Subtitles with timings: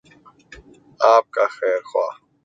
[1.13, 2.13] آپ کا خیرخواہ۔